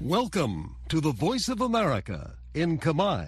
[0.00, 3.24] Welcome to the Voice of America in Kamai.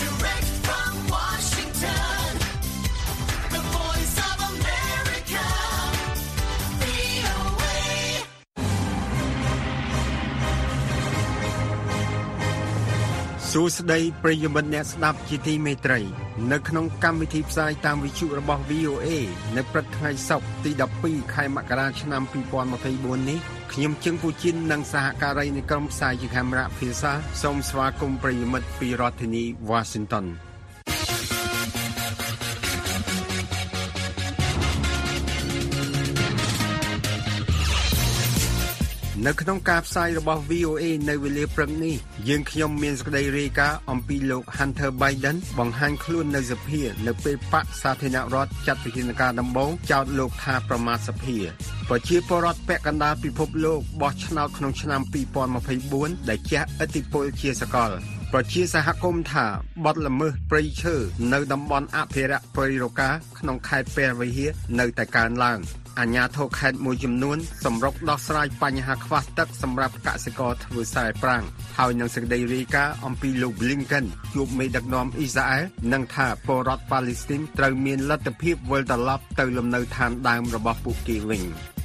[0.00, 2.26] Direct from Washington,
[3.54, 5.44] the voice of America,
[6.80, 7.76] VOA.
[13.50, 16.00] សួស្តីប្រិយមិត្តអ្នកស្ដាប់ជាទីមេត្រី
[16.52, 19.08] នៅក្នុងកម្មវិធីផ្សាយតាមវិទ្យុរបស់ VOA
[19.56, 20.70] នៅព្រឹកថ្ងៃសុក្រទី
[21.02, 22.22] 12ខែមករាឆ្នាំ
[22.72, 23.40] 2024នេះ
[23.73, 27.11] ខ្ញុំជឹងពូជីននិងសហការីនៃក្រុមផ្សាយជាកាមេរ៉ាភាសា
[27.41, 30.25] សូមស្វាគមន៍ប្រិយមិត្តពីរដ្ឋធានី Washington
[39.27, 41.95] នៅក្នុងការផ្សាយរបស់ VOA នៅវេលាព្រឹកនេះ
[42.27, 51.37] យើងខ្ញុំមានសេចក្តីរាយការណ៍អំពីលោក Hunter Biden បង្ហាញខ្លួននៅសភានៅពេលបកសាធារណរដ្ឋចាត់វិធានការដំបូងចោទលោកថាប្រមាថសភា
[51.89, 55.01] ប្រជាពលរដ្ឋពាក់កណ្ដាលពិភពលោកបោះឆ្នោតក្នុងឆ្នាំ
[55.65, 57.91] 2024ដែលជះឥទ្ធិពលជាសកល
[58.33, 59.45] ប្រជាសហគមន៍ថា
[59.85, 60.95] បទល្មើសព្រៃឈើ
[61.33, 65.59] នៅតំបន់អភិរក្សព្រៃរកាក្នុងខេត្តព្រះវិហារនៅតែកើនឡើង
[65.99, 71.43] អាជ្ញាធរខេត្តមួយចំនួនសម្រុកដោះស្រាយបញ្ហាខ្វះទឹកសម្រាប់កសិករធ្វើស្រែប្រាំង
[71.77, 81.43] ហើយនឹងសេចក្តីរាយការណ៍អំពីលោក Blinken ជួបមេដឹកនាំអ៊ីស្រាអែលនិងថាពលរដ្ឋប៉ាឡេស្ទីនត្រូវមានលទ្ធភាពវិលត្រឡប់ទៅលំនៅឋានដើមរបស់ពួកគេវិញ។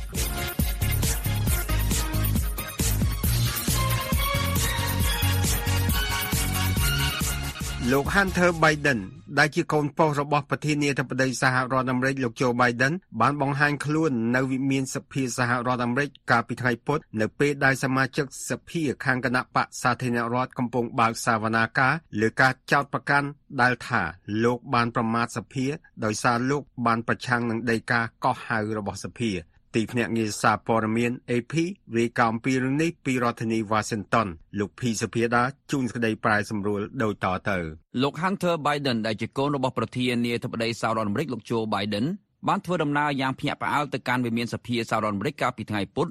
[7.92, 9.00] លោក Hunter Biden
[9.38, 23.28] ដែលជាកូនប្រុសរបស់ប្រធានាធិបតីសហរដ្ឋអាមេរិកលោក Joe Biden បានបង្ហាញខ្លួននៅវិមានសភាសហរដ្ឋអាមេរិកកាលពីថ្ងៃពុធនៅពេលដែលសមាជិកសភាខាងគណៈបកសាធារណរដ្ឋកំពុងបើកសវនាការលើការចោទប្រកាន់
[23.62, 24.02] ដែលថា
[24.44, 25.66] លោកបានប្រមាថសភា
[26.04, 29.32] ដោយសារលោកបានប្រឆាំងនឹងដីកាកោះហៅរបស់សភា
[29.76, 31.54] ទីភ្នាក់ងារសារព័ត៌មាន AP
[31.98, 37.58] រាយការណ៍អំពីរឿងនេះពីរដ្ឋធានី Washington លោកភីសុភាដាជួនក្តីប្រាយសម្រួលដូចតទៅ
[38.02, 42.06] លោក Hunter Biden ដែលជាកូនរបស់ប្រធានាធិបតីសហរដ្ឋអាមេរិកលោក Joe Biden
[42.48, 46.08] បានធ្វើដំណើរយ៉ាងភ្ញាក់ផ្អើលទៅកាន់វិមានសភាសហរដ្ឋអាមេរិកកាលពីថ្ងៃពុធ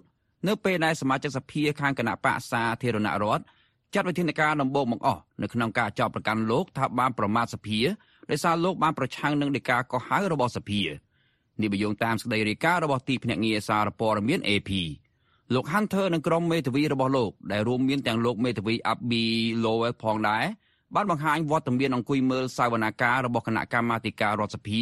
[0.47, 3.43] នៅពេលដែលសមាជិកសភាខាងគណៈបកសាធារណរដ្ឋ
[3.93, 7.79] ចាត់វិធានការដំបូងបង្អស់នៅក្នុងការចោទប្រកាន់លោកថាបានប្រមាថសភា
[8.29, 10.81] ដោយសារលោកបានប្រឆាំងនឹងដីកាកោះហៅរបស់សភា
[11.61, 14.71] នេះបញ្យងតាមសេចក្តីរាយការណ៍របស់ទីភ្នាក់ងារសារព័ត៌មាន AP
[15.53, 19.23] លោក Hunter និងក្រុមមេធាវីរបស់លោកដែលរួមមានទាំងលោកមេធាវី Abby
[19.63, 20.45] Lowell ផងដែរ
[20.95, 24.81] បានបង្ហាញវត្តមានអង្គុយមើលសវនាការរបស់គណៈកម្មាធិការរដ្ឋសភា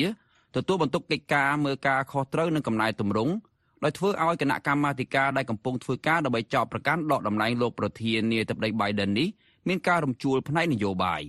[0.55, 3.33] ទទួលបន្ទុកកិច្ចការមើលការខុសត្រូវនឹងកំណែទម្រង់
[3.83, 9.27] ដោយធ្វើឲ្យគណៈកម្មាធិការដែលកំពុងធ្វើការដើម្បីចោទប្រកាន់ដកតំណែងលោកប្រធានាធិបតី Biden នេះ
[9.67, 11.21] មានការរំជួលផ្នែកនយោបាយ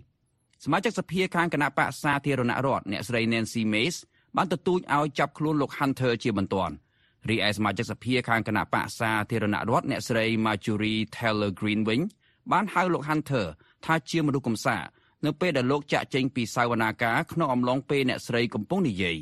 [0.64, 3.98] សមាជិកសភាខាងគណៈបកសាធារណរដ្ឋអ្នកស្រី Nancy Mace
[4.36, 6.74] បានទទូចឲ្យចាប់ខ្លួនលោក Hunter ជាបន្ទាន់
[7.28, 12.00] រីឯសមាជិកសភាខាងគណៈបកសាធារណរដ្ឋអ្នកស្រី Marjorie Taylor Greene វិញ
[12.52, 13.46] បានហៅលោក Hunter
[13.84, 14.76] ថាជាមនុស្សកំសា
[15.24, 19.16] នៅពេលដែលលោកចាក់ចេញពីសាវនាការក្នុងអំឡុងពេលអ្នកស្រីកំពុងនិយាយ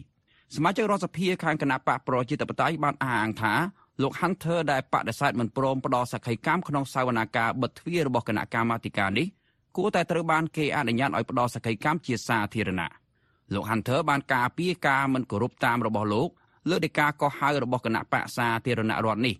[0.54, 3.54] សមាជិករដ្ឋសភាខាងគណៈបកប្រជាធិបតេយ្យបានអះអាងថា
[4.02, 9.26] លោក Hunter ដែលបដិសេធមិនព្រមផ្ដល់សក្ខីកម្មក្នុងសាវនាការបិទទ្វាររបស់គណៈកម្មាធិការនេះ
[9.76, 13.01] គួរតែត្រូវបានគេអនុញ្ញាតឲ្យផ្ដល់សក្ខីកម្មជាសាធារណៈ
[13.54, 16.28] លោក Hunter បានការពារការមិនគោរពតាមរបស់លោក
[16.70, 19.34] លើដីកាកោះហៅរបស់គណៈបកសាធារណរដ្ឋនេះ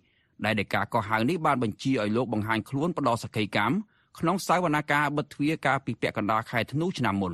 [0.45, 3.75] ដែលដីកាកោះហៅនេះបានបញ្ជាឲ្យលោកបង្ហាញខ្លួនផ្ដល់សក្ខីកម្ម
[4.19, 7.33] ក្នុងសវនាការបិទទ្វារការពីពាក់កណ្ដាលខែធ្នូឆ្នាំមុន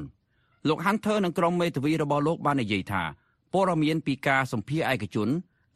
[0.68, 3.04] លោក Hunter និងក្រុមមេធាវីរបស់លោកបាននិយាយថា
[3.54, 5.30] ព័ត៌មានពីការសម្ភារឯកជន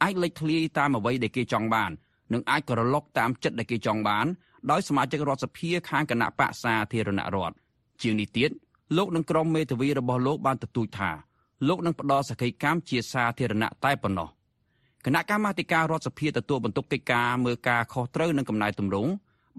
[0.04, 1.92] អាចលេចធ្លាយតាមអ្វីដែលគេចង់បាន
[2.34, 4.26] និងអាចក្រឡុកតាមចិត្តដែលគេចង់បាន
[4.72, 7.56] ដោយសមាជិករដ្ឋសភាខាងគណៈបកសាធារណរដ្ឋ
[8.02, 8.50] ជាងនេះទៀត
[8.98, 11.12] លោកនិងក្រុមមេធាវីរបស់លោកបានទទូចថា
[11.68, 14.30] លោកនឹងផ្ដល់សក្ខីកម្មជាសាធារណៈតែប៉ុណ្ណោះ
[15.06, 19.12] គណៈកម្មាធិការរដ្ឋសភាទទួលបន្ទុកកិច្ចការមើលការខុសត្រូវនឹងកំណែទម្រង់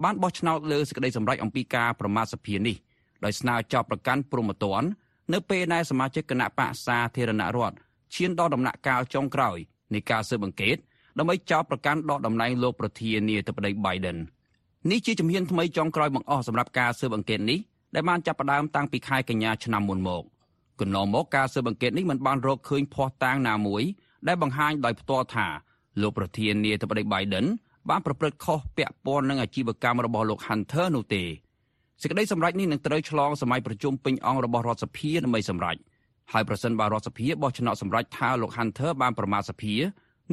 [0.03, 2.75] បានបោះឆ្នោតលើសេចក្តីសម្រេចអំពីការប្រមាថសភានេះ
[3.23, 4.87] ដោយស្នើចោទប្រកាន់ព្រហ្មទណ្ឌ
[5.33, 7.75] នៅពេលដែលសមាជិកគណៈបកសាធារណរដ្ឋ
[8.15, 9.57] ឈានដល់ដំណាក់កាលចុងក្រោយ
[9.93, 10.77] នៃការស៊ើបអង្កេត
[11.17, 14.17] ដើម្បីចោទប្រកាន់ដកតំណែងលោកប្រធានាធិបតី Biden
[14.91, 17.59] នេះជាជំហានថ្មីចុងក្រោយបង្អស់សម្រាប់ការស៊ើបអង្កេតនេះ
[17.95, 20.23] ដែលបានចាប់ផ្ដើមតាំងពីខែកញ្ញាឆ្នាំមុនមក
[20.79, 23.83] កន្លងមកការស៊ើបអង្កេតនេះមិនបានរកឃើញភស្តុតាងណាមួយ
[24.27, 25.47] ដែលបង្ហាញដោយផ្ទាល់ថា
[26.01, 27.45] លោកប្រធានាធិបតី Biden
[27.89, 31.23] បានប្រព្រឹត្តខុសពាក់ព័ន្ធនឹងអាជីវកម្មរបស់លោក Hunter នោះទេ
[32.01, 35.77] សេចក្តីសម្រេចនេះនឹងត្រូវឆ្លងសម័យប្រជុំពេញអង្គរបស់រដ្ឋសភាដើម្បីសម្រេច
[36.33, 39.75] ហើយប្រសិនបើរដ្ឋសភាបោះឆ្នោតសម្រេចថាលោក Hunter បានប្រមាថសភា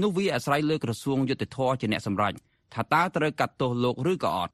[0.02, 2.32] នោះវាអាស្រ័យលើក្រសួងយុតិធធជាអ្នកសម្រេច
[2.74, 4.52] ថាតើត្រូវកាត់ទោសលោកឬក៏អត់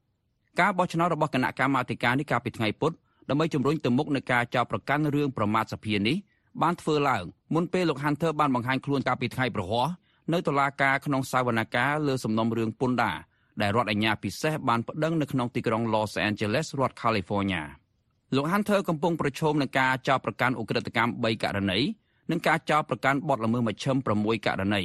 [0.59, 2.91] ការបោះឆ្នោតរបស់គណៈកម្មាធិការនេះកាលពីថ្ងៃពុធ
[3.29, 6.17] ដើម្បីជំរុញទៅមុខនៃការចោទប្រកាន់រឿងប្រមាថសភានេះ
[6.61, 7.23] បានធ្វើឡើង
[7.53, 9.87] មុនពេលលោក Hunter បានបង្ហាញខ្លួនកាលពីថ្ងៃប្រហ័ស
[10.33, 13.17] នៅតុលាការក្នុងសវនកម្មលើសំណុំរឿងពន្ធដារ
[13.61, 17.63] ដែលរដ្ឋអាជ្ញាពិសេសបានប្តឹងនៅក្នុងទីក្រុង Los Angeles រដ្ឋ California
[18.35, 21.79] លោក Hunter កំពុងប្រឈមនឹងការចោទប្រកាន់ឧក្រិដ្ឋកម្ម3ករណី
[22.31, 24.83] និងការចោទប្រកាន់បទល្មើសមជ្ឈិម6ករណី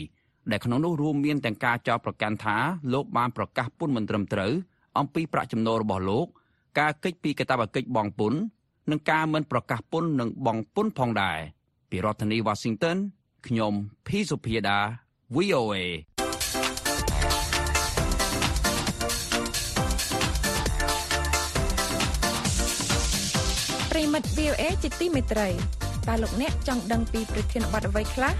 [0.50, 2.56] ដែលក្នុងនោះរួមមានទាំងការចោទប្រកាន់ថា
[2.92, 4.52] លោកបានប្រកាសពន្ធមិនត្រឹមត្រូវ
[4.98, 6.26] អំពីប្រាក់ចំណូលរបស់លោក
[6.78, 8.38] ការកិច្ចពីកាតព្វកិច្ចបង់ពន្ធ
[8.90, 11.38] និងការមិនប្រកាសពន្ធនិងបង់ពន្ធផងដែរ
[11.90, 12.96] ពីរដ្ឋធានី Washington
[13.46, 13.72] ខ្ញុំ
[14.06, 14.78] P សុភាដា
[15.34, 15.76] VOA
[23.90, 25.48] ប្រិមិត្ត VOA ជាទីមេត្រី
[26.08, 28.34] តើលោកអ្នកចង់ដឹងពីប្រធានបទអ្វីខ្លះ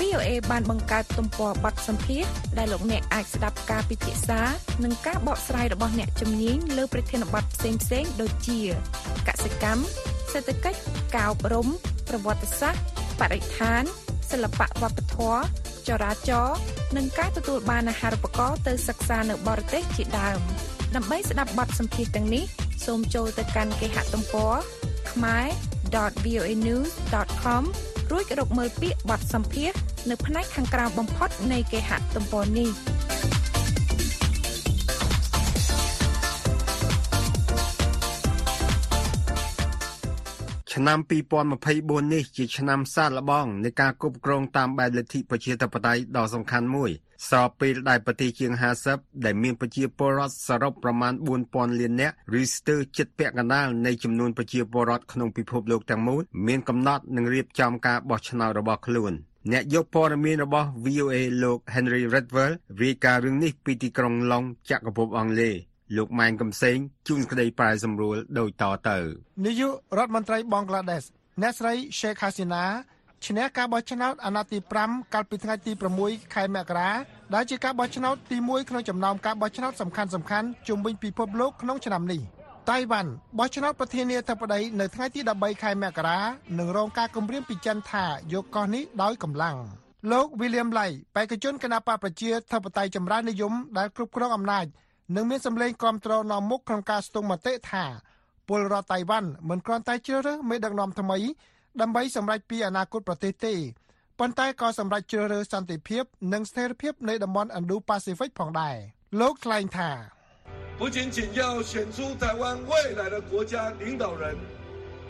[0.00, 4.40] VOA បានបង្កើតទំព័របទសម្ភាសន៍ដែលលោកអ្នកអាចស្ដាប់ការពិភាក្សា
[4.84, 8.60] និងការបកស្រាយរបស់អ្នកជំនាញលើប្រធានបទផ្សេងៗដូចជា
[9.28, 9.82] កសិកម្ម
[10.32, 10.78] សេដ្ឋកិច្ច
[11.14, 11.66] ការអប់រំ
[12.08, 12.82] ប្រវត្តិសាស្ត្រ
[13.20, 13.82] បរិស្ថាន
[14.30, 15.38] សិល្បៈវប្បធម៌
[15.88, 16.58] ចរាចរណ៍
[16.96, 20.38] និងការទទួលបានអាហារូបករណ៍ទៅសិក្សានៅបរទេសជាដើម
[20.96, 22.44] ដើម្បីស្ដាប់បទសម្ភាសន៍ទាំងនេះ
[22.86, 24.54] សូមចូលទៅកាន់គេហទំព័រ
[25.10, 27.62] khmer.voanews.com
[28.10, 29.78] រួចរកមើលពាក្យបទសម្ភាសន៍
[30.10, 32.70] នៅផ្នែកខាងក្រៅបំផុតនៃគេហទំព័រនេះ
[40.72, 40.98] ឆ្នាំ
[41.56, 46.90] 2024នេះជាឆ្នាំសាកល្បងនៃការគ្រប់គ្រងតាមបែបលទ្ធិប្រជាធិបតេយ្យដ៏សំខាន់មួយ
[47.26, 48.52] ស្របពេលដែលប្រទេសជាង
[48.88, 51.12] 50ដែលមានប្រជាពលរដ្ឋសរុបប្រមាណ
[51.46, 59.12] 4000លាននាក់ឬស្ទើរជិតពាក់កណ្ដាលនៃចំនួនប្រជាពលរដ្ឋក្នុងពិភពលោកទាំងមូលមានកំណត់នឹងរៀបចំការបោះឆ្នោតរបស់ខ្លួន
[59.52, 65.54] អ្នកយកព័ត៌មានរបស់ VOA លោក Henry Redwell រាយការណ៍រឿងនេះពីទីក្រុងឡុងចក្រភពអង់គ្លេស
[65.96, 66.78] លោកម៉ែនកំសែង
[67.08, 68.98] ជួនក្តីប្រែសម្រួលដូចតទៅ
[69.46, 71.02] នាយករដ្ឋមន្ត្រីបង់ក្លាដេស
[71.42, 72.64] អ្នកស្រី Sheikh Hasina
[73.26, 75.72] ឈ្នះការបោះឆ្នោតអាណត្តិទី5កាលពីថ្ងៃទី
[76.02, 76.90] 6ខែមករា
[77.34, 82.20] ដែលជាការបោះឆ្នោតទី1ក្នុងចំណោមការបោះឆ្នោតសំខាន់សំខាន់ជុំវិញពិភពលោកក្នុងឆ្នាំនេះ
[82.70, 86.18] តៃវ៉ាន់បោះឆ្នោតប្រធានាធិបតីនៅថ្ងៃទី13ខែមករា
[86.58, 89.56] នឹងរងការគំរាមពីចិនថាយកកោះនេះដោយកម្លាំង
[90.12, 94.66] លោក William Lai បេក្ខជនគណបកប្រជាធិបតេយ្យចម្រើននិយមដែលគ្រប់គ្រងអំណាច
[95.16, 97.84] និងមានសម្លេងគ្រប់គ្រងនាំមុខក្នុងការស្ទង់មតិថា
[98.48, 101.18] ពលរដ្ឋតៃវ៉ាន់មិនគ្រាន់តែជ្រើសរើសមេដឹកនាំថ្មី
[101.81, 103.55] ដើម្បីសម្រេចពីអនាគតប្រទេសទេ
[104.19, 106.03] ប៉ុន្តែក៏សម្រេចជ្រើសរើសសន្តិភាព
[106.33, 108.75] និងស្ថិរភាពនៃតំបន់ Indo-Pacific ផងដែរ
[109.21, 109.89] លោកថ្លែងថា
[110.79, 111.41] 不仅仅要
[111.71, 114.23] 选出台湾未来的国家领导人，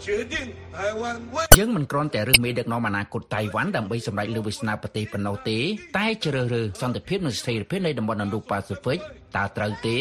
[0.06, 0.36] 决定
[0.76, 5.58] 台湾未 យើងមិនគ្រាន់តែរើសមេដឹកនាំអនាគតតៃវ៉ាន់ដើម្បីសម្រេចលើវាសនាប្រទេសប៉ុណ្ណោះទេ
[5.98, 9.00] តែជ្រើសរើសសន្តិភាពនិងស្ថិរភាពនៃតំបន់ Indo-Pacific
[9.38, 9.98] តើត្រូវទេ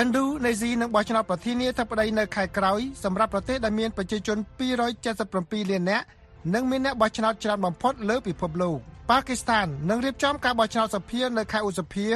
[0.00, 4.38] ឥណ្ឌូនេស៊ីនឹងបោះឆ្នោតប្រធានាធិបតីនៅខែក្រោយសម្រាប់ប្រទេសដែលមានប្រជាជន
[5.04, 6.04] 277លាននាក់
[6.54, 8.78] និងមានអ្នកបោះឆ្នោតច្រើនបំផុតលើពិភពលោក
[9.10, 12.08] ប៉ាគីស្ថាននឹងរៀបចំការបោះឆ្នោតសភានៅខែឧសភា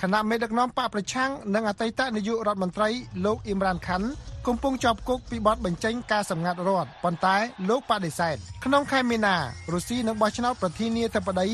[0.00, 2.88] គណៈមេដឹកនាំបកប្រឆាំងនិងអតីតនាយករដ្ឋមន្ត្រី
[3.24, 4.06] លោកអ៊ីមរ៉ានខាន់
[4.46, 7.36] កំពុងជាប់គុកពីបទបញ្ចេញការសម្ងាត់រដ្ឋប៉ុន្តែ
[7.68, 9.34] លោកបដិសេធក្នុងខែមីនា
[9.72, 11.48] រុស្ស៊ីនឹងបោះឆ្នោតប្រធានាធិបតី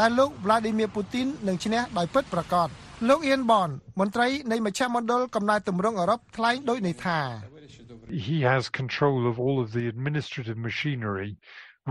[0.00, 2.70] ដែលលោក Vladimir Putin នឹងឈ្នះដោយពិតប្រាកដ
[3.06, 3.68] លោកអៀនបន
[4.00, 7.18] មន្ត្រីនៃមជ្ឈមណ្ឌលកំណែទម្រង់អឺរ៉ុបថ្លែងដូចនេះថា
[8.28, 11.30] he has control of all of the administrative machinery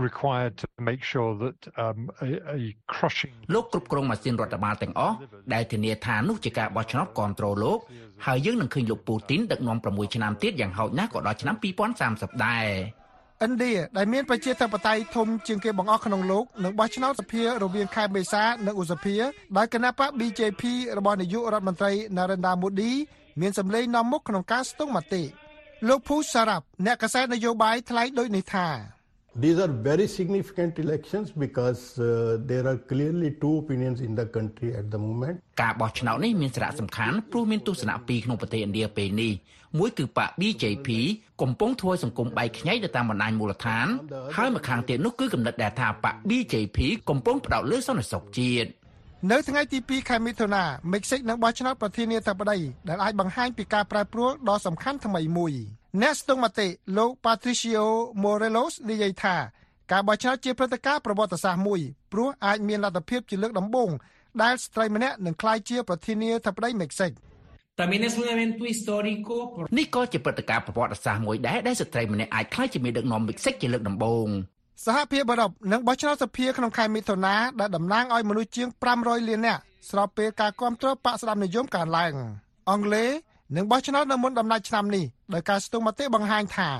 [0.08, 2.60] required to make sure that um, a, a
[2.92, 5.16] crushing លោកគ្រប់គ្រងម៉ាស៊ីនរដ្ឋបាលទាំងអស់
[5.54, 7.78] ដែលធានាថានោះជាការបោះឆ្នោតគ្រប់គ្រងលោក
[8.26, 11.56] ហើយយើងនឹងឃើញលោកពូទីនដឹកនាំ6ឆ្នាំទៀតយ៉ាងហោចណាស់ក៏ដល់ឆ្នាំ
[12.00, 12.66] 2030ដែរ
[13.44, 19.16] ឥណ្ឌាដែលមានប្រជាធិបតេយ្យធំជាងគេបង្អស់ក្នុងលោកនឹងបោះឆ្នោតសភារវាងខែមេសានិងឧសភា
[19.56, 20.62] ដោយគណៈបក BJP
[20.98, 22.92] របស់នាយករដ្ឋមន្ត្រី Narendra Modi
[23.40, 25.22] មានសម្លេងនាំមុខក្នុងការស្ទង់មតិ
[25.88, 28.68] លោកភូសារ៉ាប់អ្នកកសែតនយោបាយថ្លែងដូចនេះថា
[29.44, 34.70] These are very significant elections because uh, there are clearly two opinions in the country
[34.80, 35.36] at the moment.
[35.62, 39.32] ការបោះឆ្នោតនេះមានសារៈសំខាន់ព្រោះមានទស្សនៈពីរក្នុងប្រទេសឥណ្ឌាពេលនេះ
[39.78, 40.88] មួយគឺបក BJP
[41.42, 43.86] កំពុងធ្វើសង្គមបែកខ្ញែកទៅតាមបណ្ដាញមូលដ្ឋាន
[44.36, 48.68] ហើយម្ខាងទៀតនោះគឺកំណត់ដែលថាបក BJP កំពុងផ្ដោតលើសន្តិសុខជាតិ
[49.30, 52.58] នៅថ្ងៃទី2ខែមិថុនាមិចស៊ិកនឹងបោះឆ្នោតប្រធានាធិបតី
[52.88, 55.52] ដែលអាចបង្ហាញពីការប្រែប្រួលដ៏សំខាន់ថ្មីមួយ
[56.02, 57.84] អ្នកស្ទង់មតិលោក Patricio
[58.22, 59.36] Morelos និយាយថា
[59.92, 61.80] ការបោះឆ្នោតជាព្រឹត្តិការណ៍ប្រវត្តិសាស្ត្រមួយ
[62.12, 63.90] ព្រោះអាចមានលទ្ធភាពជាលើកដំបូង
[64.42, 67.12] ដែលស្ត្រីម្នាក់នឹងក្លាយជាប្រធានាធិបតីមិចស៊ិក
[67.80, 74.28] También es un evento histórico por នេះក៏ជាព្រឹត្តិការណ៍ប្រវត្តិសាស្ត្រមួយដែរដែលស្ត្រីម្នាក់អាចក្លាយជាមេដឹកនាំមិចស៊ិកជាលើកដំបូង
[74.86, 78.68] សហភាពអឺរ៉ុបនឹងបោះឆ្នោតសភាក្នុងខែមិថុនាដែលតំណាងឲ្យមនុស្សជាង
[78.98, 82.12] 500លាននាក់ស្របពេលការគ្រប់គ្រងបកស្ដាំនិយមកើនឡើង
[82.70, 83.10] អង់គ្លេស
[83.56, 85.04] នឹងបោះឆ្នោតនៅមុនដំណាច់ឆ្នាំនេះ
[85.34, 86.70] ដោយការស្ទង់មតិបង្ហាញថា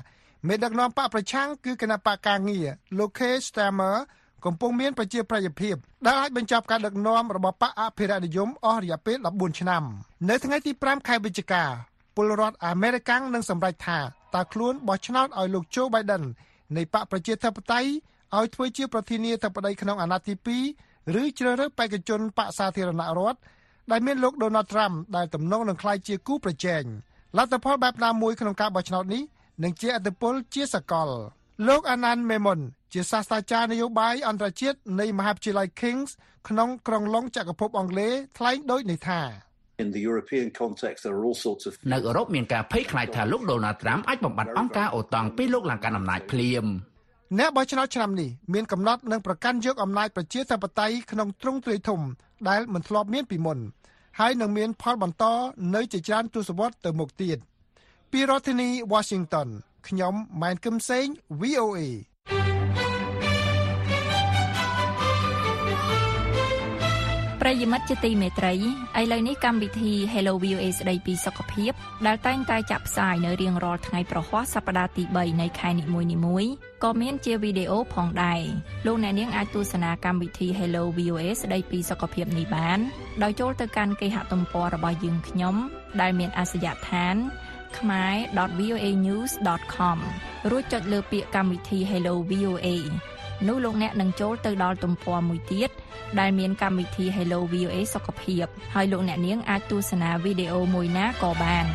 [0.49, 3.97] មេដឹកនាំបកប្រឆាំងគឺគណៈបកការងារលោក Keir Starmer
[4.45, 5.77] កំពុងមានប្រជាប្រិយភាព
[6.07, 9.83] ដែលអាចបញ្ចប់ការដឹកនាំរបស់បកអភិរក្សនិយមអស់រយៈពេល14ឆ្នាំ
[10.29, 11.65] នៅថ្ងៃទី5ខែវិច្ឆិកា
[12.17, 13.99] ពលរដ្ឋអាមេរិកាំងនឹងសម្រេចថា
[14.35, 16.23] តើខ្លួនបោះឆ្នោតឲ្យលោកโจ Biden
[16.77, 17.91] នៃបកប្រជាធិបតេយ្យ
[18.37, 23.39] ឲ្យធ្វើជាប្រធានាធិបតីក្នុងអាណត្តិទី2ឬជ្រើសរើសបេក្ខជនបកសាធារណរដ្ឋ
[23.91, 26.83] ដែលមានលោក Donald Trump ដែលទំនងនឹងក្លាយជាគូប្រជែង
[27.37, 29.23] លទ្ធផលបែបណាមួយក្នុងការបោះឆ្នោតនេះ
[29.63, 31.09] នឹងជាអត្តពលជាសកល
[31.67, 32.59] លោកអាណានមេមុន
[32.93, 36.11] ជាសាស្ត្រាចារ្យនយោបាយអន្តរជាតិនៃមហាវិទ្យាល័យ Kings
[36.49, 39.21] ក្នុងក្រុងឡុងចក្រភពអង់គ្លេសថ្លែងដូចនេះថា
[39.83, 46.65] In the European context, there are all sorts of នៅអឺរ៉ុបមានការភ័យខ្លាចថាលោកដូណាល់ត្រាំអាចបំបត្តិអង្គការអូតង់ពីលោកឡើងកាន់អំណាចភ្លាម
[47.39, 52.01] អ្នកបោះឆ្នោតឆ្នាំនេះមានកំណត់នឹងប្រកាន់យកអំណាចប្រជាធិបតេយ្យក្នុងទ្រង់ទ្រាយធំ
[52.49, 53.59] ដែលមិនធ្លាប់មានពីមុន
[54.21, 55.25] ហើយនឹងមានផលបន្ត
[55.75, 57.39] នៅជាច្រើនទសវត្សរ៍ទៅមុខទៀត
[58.13, 59.49] ពីរដ្ឋធានី Washington
[59.89, 61.07] ខ្ញុំម៉ែនគឹមសេង
[61.41, 61.81] VOA
[67.43, 68.55] ប្រិយមិត្តជាទីមេត្រី
[69.01, 71.73] ឥឡូវនេះកម្មវិធី Hello VOA ស្ដីពីសុខភាព
[72.07, 76.51] ដែលតែងតែចាក់ផ្សាយនៅរៀងរាល់ថ្ងៃប្រហ័សសប្តាហ៍ទី3នៃខែនីមួយៗ
[76.85, 78.41] ក៏មានជាវីដេអូផងដែរ
[78.87, 82.79] លោកអ្នកនាងអាចទស្សនាកម្មវិធី Hello VOA ស្ដីពីសុខភាពនេះបាន
[83.23, 85.55] ដោយចូលទៅកាន់គេហទំព័ររបស់យើងខ្ញុំ
[86.01, 87.17] ដែលមានអាសយដ្ឋាន
[87.77, 89.99] khmer.voanews.com
[90.51, 92.67] រួចចុចលើពាក្យកម្មវិធី Hello VOA
[93.47, 95.71] នោះលោកអ្នកនឹងចូលទៅដល់ទំព័រមួយទៀត
[96.21, 101.67] ដែលមានកម្មវិធី Hello VOA សុខភាពហើយលោកអ្នកនាងអាចទស្សនាវីដេអូមួយណាក៏បាន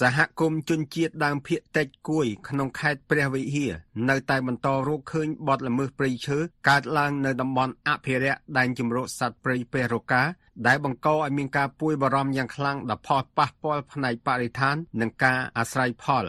[0.00, 3.72] សហគមន៍ជនជាតិដើមភាគតិចគួយ ក្នុងខេត្តព្រះវិហារ
[4.08, 6.38] នៅតែបន្តរកឃើញបទល្មើសព្រៃឈើ
[6.68, 10.22] កើតឡើងនៅតំបន់អភិរក្សដែនជម្រកសត្វព្រៃពេរកា
[10.66, 16.24] ដែលបង្កឲ្យមានការពួយបារម្ភយ៉ាងខ្លាំងដល់ផលប៉ះពាល់ផ្នែកបរិស្ថាន និងការអាស្រ័យផល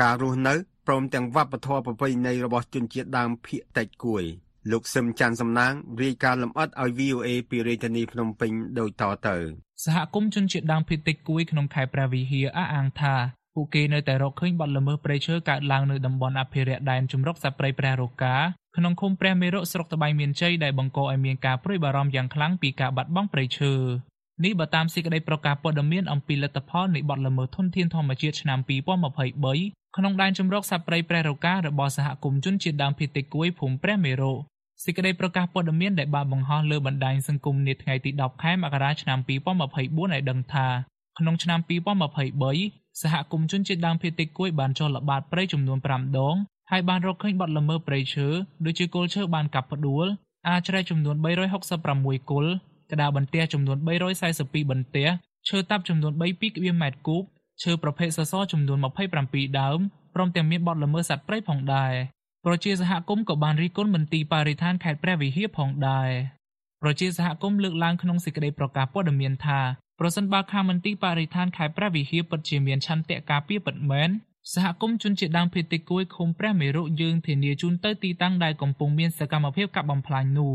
[0.00, 0.54] ការរស់នៅ
[0.86, 4.24] ព្រមទាំងវប្បធម៌ប្រពៃណីរបស់ជនជាតិដើមភាគតិចគួយ
[4.72, 5.72] លោកសឹមច័ន្ទសំណាង
[6.02, 9.36] រាយការណ៍លម្អិតឲ្យ VOA ពីរាជធានីភ្នំពេញដូចតទៅ
[9.84, 13.14] សហគមន៍ជនជាតិដើមភាគតិចគួយក្នុងខេត្តព្រះវិហារអះអាងថា
[13.54, 18.36] ពួកគេនៅតែរកឃើញបទល្មើសព្រៃឈើកើតឡើងនៅតំបន់អភិរក្សដែនជម្រកសត្វព្រៃព្រះរកា
[18.76, 23.72] ក្នុងឃុំព្រះមេរុស្រុកត្បៃមានជ័យដែលបង្កឲ្យមានការព្រួយបារម្ភយ៉ាងខ្លាំងពីការបាត់បង់ព្រៃឈើ
[24.44, 28.58] នេះបើតាមសេចក្តីប្រកាសព័ត៌មានអំពីលទ្ធផលនៃបទល្មើសធនធានធម្មជាតិឆ្នាំ
[29.28, 34.32] 2023ក្នុងដែនជម្រកសត្វព្រៃព្រះរការបស់សហគមន៍ជនជាតិដើមភាគតិចគួយភូមិព្រះមេរុ
[34.84, 40.66] សេចក្តីប្រកាសព័ត៌មានដែលបានបង្ហោះលើបណ្ដាញសង្គមនាថ្ងៃទី10ខែមករាឆ្នាំ2024ឲ្យដឹងថា
[41.18, 41.60] ក្នុងឆ្នាំ
[42.30, 46.36] 2023សហគមន៍ជនជាតិដើមភាគតិចគួយបានចុះល្បាតព្រៃចំនួន5ដង
[46.70, 48.28] ហើយបានរកឃើញបទល្មើសព្រៃឈើ
[48.64, 50.06] ដូចជាគល់ឈើបានកាប់ផ្ដួល
[50.48, 51.16] អាចជ្រែកចំនួន
[51.72, 52.52] 366គល់
[52.90, 53.78] ក្តារបន្ទះចំនួន
[54.28, 55.08] 342បន្ទះ
[55.48, 56.12] ឈើតាប់ចំនួន
[56.46, 57.22] 3.2ម៉ែត្រគូប
[57.62, 58.78] ឈើប្រភេទសសរចំនួន
[59.18, 59.78] 27ដើម
[60.14, 61.92] ព្រមទាំងមានបទល្មើសសត្វព្រៃផងដែរ
[62.46, 66.10] ប្រជាសហគមន៍ក៏បានរិះគន់មន្ទីរបរិស្ថានខេត្តព្រះវិហារផងដែរ
[66.82, 69.60] ប្រជាសហគមន៍លើកឡើងក្នុងសេចក្តីប្រកាសព័ត៌មានថា
[70.00, 74.10] ប្រសិនបើខាងមន្ទីរបរិស្ថានខេត្តព្រះវិហារពិតជាមានឆន្ទៈការពារពិតមែន
[74.52, 80.54] សហគមន៍ជនជាតិដើមភាគតិចគួយឃុំព្រះមេរុយើងធានាជូនទៅទីតាំងដែលកំពុងមានសកម្មភាពកាប់បំផ្លាញនោះ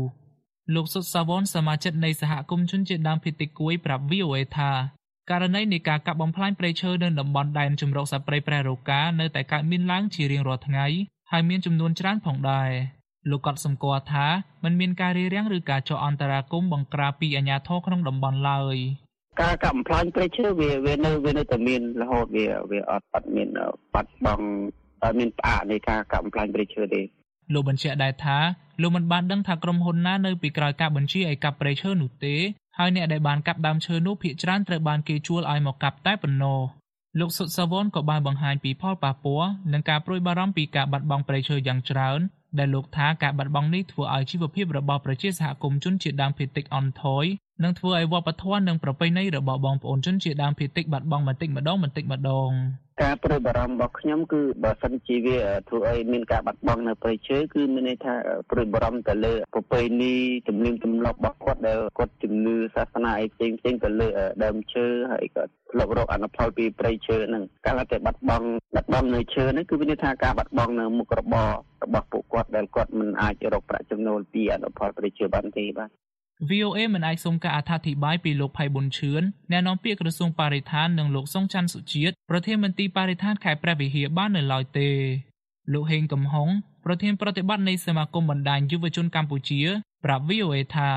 [0.74, 4.70] លោកសុតសាវនសមាជិកនៃសហគមន៍ជនជាតិដើមភាគតិចគួយប្រាប់ VOA ថា
[5.30, 10.86] ករណីនៃការកាប់បំផ្លាញព្រៃឈើនៅតំបន់ដែនជម្រកសត្វព្រៃព្រះរកានៅតែកើតមានឡើងជារៀងរាល់ថ្ងៃ
[11.32, 12.70] ហើយមានចំនួនច្រើនផងដែរ
[13.30, 14.26] លោកក៏សម្គាល់ថា
[14.64, 18.76] มันមានការរារាំងឬការចោទអន្តរាគមន៍បង្ក្រាបពីអាជ្ញាធរក្នុងតំបន់ឡើយ
[19.42, 23.48] ការកាប់បំផ្លាញព្រៃឈើវាវានៅវានៅតែមានរហូតវាវាអត់អត់មាន
[23.94, 24.46] បាត់បង់
[25.02, 27.02] អត់មានផ្អាកនៃការកាប់បំផ្លាញព្រៃឈើទេ
[27.54, 28.38] លោកបញ្ជាក់ដែរថា
[28.82, 32.34] លោកមិនបានដឹងថាក្រុមហ៊ុនណានៅពីក្រោយការបញ្ជាឲ្យកាប់ព្រៃឈើនោះទេ
[32.78, 36.60] ហើយអ្នកដែលបានកាប់ដើមឈើនោះភាគច្រើនត្រូវបានគេជួលឲ្យមកកាប់តែប៉ុណ្ណោះ
[37.20, 42.20] លោកសុតសាវនក៏បានបង្ហាញពីផលប៉ះពាល់និងការព្រួយបារម្ភពីការបាត់បង់ព្រៃឈើយ៉ាងច្រើន
[42.58, 47.24] ដែលលោកថាការបាត់បង់នេះធ្វើឲ្យជីវភាពរបស់ប្រជាសហគមន៍ជនជាតិដើមភាគតិចអន់ថយ
[47.62, 52.50] និងធ្វើឲ្យវប្បធម៌និងប្រពៃណីរបស់បងប្អូនជនជាតិដើមភាគតិចបាត់បង់បន្តិចម្ដងបន្តិចម្ដង
[53.02, 55.38] ការព្រួយបារម្ភរបស់ខ្ញុំគឺបើសិនជាវា
[55.68, 58.14] ធ្វើឲ្យមានការបាត់បង់នៅព្រៃឈើគឺមានន័យថា
[58.50, 60.14] ព្រួយបារម្ភទៅលើប្រពៃណី
[60.48, 64.08] ទំនៀមទម្លាប់របស់គាត់ដែលគាត់ជំនឿសាសនាអីផ្សេងផ្សេងទៅលើ
[64.44, 71.50] ដើមឈើហើយក៏ធ្លាប់រកអនុផលពីព្រៃឈើហ្នឹងកាលតែបាត់បង់បាត់បង់នៅឈើហ្នឹងគឺមានន័យថាការបាត់បង់នៅមុខរបរ
[71.84, 75.90] របស់ពួកគាត់ដែលគាត់មិនអាចរកប្រាក់ចំណូលពីអនុផលព្រៃឈើបានទេបាទ
[76.50, 84.88] VOA មិនអាចសុំការអត្ថាធិប្បាយពីលោកផៃប៊ុនឈឿនអ្នកនាំពាក្យក្រសួងបរិស្ថាននិងលោកសុងច័ន្ទសុជាតិប្រធានមន្ត្រីបរិស្ថានខេត្តព្រះវិហារបាននៅឡើយទេ
[85.72, 86.48] លោកហេងកំហុង
[86.84, 89.60] ប្រធានប្រតិបត្តិនៃសមាគមបណ្ដាញយុវជនកម្ពុជា
[90.04, 90.90] ប្រាប់ VOA ថា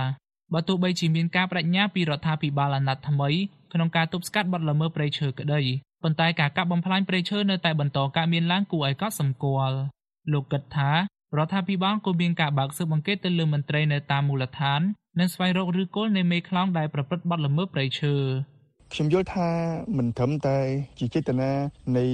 [0.53, 3.29] បើទោះបីជាមានការបដិញ្ញាពីរដ្ឋាភិបាលអាណត្តិថ្មី
[3.73, 5.61] ក្នុងការទប់ស្កាត់បទល្មើសព្រៃឈើក្តី
[6.03, 9.77] ប៉ុន្តែការកាប់បំផ្លាញព្រៃឈើនៅតែបន្តកើតមានឡើងគួរឲ្យកត់សម្គាល់
[10.31, 10.91] លោកគិតថា
[11.37, 14.81] រដ្ឋាភិបាលគួរមានការបើកស៊ើបអង្កេតទៅលើមន្ត្រីនៅតាមមូលដ្ឋាន
[15.19, 18.15] និងស្វែងរកឫសគល់នៃមេខ្លោងដែលប្រព្រឹត្តបទល្មើសព្រៃឈើ
[18.93, 19.49] ខ្ញុំយល់ថា
[19.97, 20.57] មិនត្រឹមតែ
[20.99, 21.51] ជាចេតនា
[21.97, 22.05] នៃ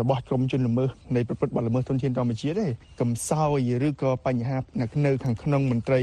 [0.00, 2.66] របស់ក្រមជនល្មើសនៃប្រព្រឹត្តបទល្មើសទុនធានធម្មជាតិទេ
[3.00, 4.56] កំសោយឬក៏បញ្ហា
[5.04, 6.00] នៅខាងក្នុងមន្ត្រី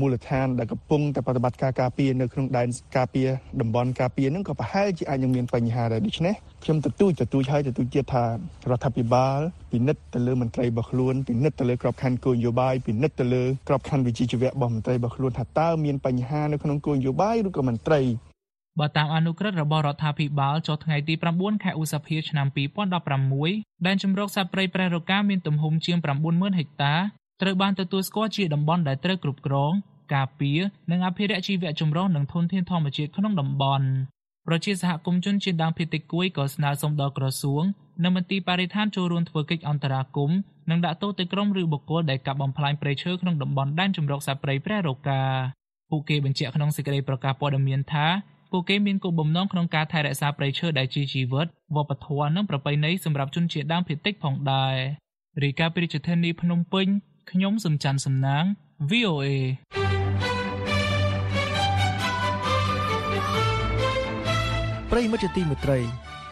[0.00, 3.28] មូលដ្ឋានដែលកំពុងតែប្រតិបត្តិការការពារនៅក្នុងដែនការពារ
[3.60, 8.24] តំបន់ការពារហ្នឹងក៏ប្រហែលជាអាចនឹងមានបញ្ហាដែរដូច្នេះខ្ញុំទទូចទទូចហើយទទូចទៀតថា
[8.70, 9.40] រដ្ឋាភិបាល
[9.72, 18.00] ពិនិត្យទៅលើមន្ត្រីរបស់ខ្លួនពិនិត្យទៅលើក្របខ័ណ្ឌគោលនយោបាយពិនិត្យទៅលើក្របខ័ណ្ឌវិជ្ជាជីវៈរបស់មន្ត្រីរបស់ខ្លួនថាតើមានបញ្ហានៅក្នុងគោលនយោបាយឬក៏មន្ត្រី
[18.80, 22.46] បើតាមអនុក្រឹត្យរបស់រដ្ឋាភិបាលចុះថ្ងៃទី9ខែឧសភាឆ្នាំ
[23.16, 25.96] 2016ដែនជម្រកសត្វព្រៃប្រែរកាមានទំហំជាង
[26.28, 26.94] 90000ហិកតា
[27.42, 29.72] ត្រូវបានទទួលស្គាល់ជាតំបន់ដែលត្រូវគ្រប់គ្រង
[30.14, 30.60] ការពារ
[30.90, 33.88] និងអភិរក្សជីវៈចម្រុះនិងធនធានធម្មជាតិក្នុងតំបន់
[34.46, 37.64] ប្រជាសហគមន៍ជនជាតិដើមភាគតិចគួយក៏ស្នើសុំដល់ក្រសួង
[38.02, 40.38] និងមន្ទីរបរិស្ថានចូលរួមធ្វើកិច្ចអន្តរាគមន៍
[40.70, 45.22] និងដាក់ទោសទៅក្រុមឬបុគ្គលដែលកាប់បំផ្លាញព្រៃឈើក្នុងតំបន់ដែនជម្រកសត្វព្រៃព្រះរកា
[45.90, 48.06] ពួកគេបញ្ជាក់ក្នុងសេចក្តីប្រកាសព័ត៌មានថា
[48.52, 54.74] ពួកគេមានគោលបំណងក្នុងការថែរក្សាព្រៃឈើដែលជាជីវិតវប្បធម៌និងប្រពៃណីសម្រាប់ជនជាតិដើមភាគតិចផងដែរ
[55.42, 56.86] រីកាពីរាជធានីភ្នំពេញ
[57.30, 58.44] ខ្ញុំសំច័ន្ទសំណាង
[58.90, 59.26] VOA
[64.90, 65.78] ប្រិយមិត្តជាទីមេត្រី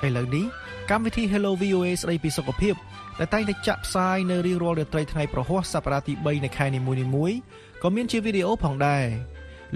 [0.07, 0.45] ឥឡូវនេះ
[0.91, 2.75] កម្មវិធី Hello VOA ស្ដីពីសុខភាព
[3.19, 7.39] ដែលតែងតែចាក់ផ្សាយនៅរៀងរាល់រាត្រីថ្ងៃប្រហ័សសប្តាហ៍ទី3នៃខែនីមួយៗ
[7.83, 9.05] ក៏មានជាវីដេអូផងដែរ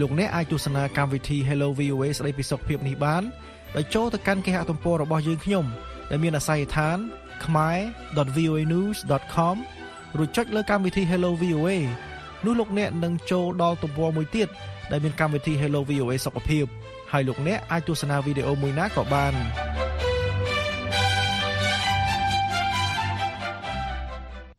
[0.01, 3.23] លោកអ្នកអាចទស្សនាកម្មវិធី Hello VOA ស្ដីពីសុខភាពនេះបាន
[3.77, 5.65] ដោយចូលទៅកាន់គេហទំព័ររបស់យើងខ្ញុំ
[6.11, 6.99] ដែលមានអាស័យដ្ឋាន
[7.45, 9.57] khmer.voanews.com
[10.19, 11.71] រួចចុចលើកម្មវិធី Hello VOA
[12.45, 14.49] នោះលោកអ្នកនឹងចូលដល់ទំព័រមួយទៀត
[14.91, 16.65] ដែលមានកម្មវិធី Hello VOA សុខភាព
[17.13, 19.35] ហើយលោកអ្នកអាចទស្សនាវីដេអូមួយណាក៏បាន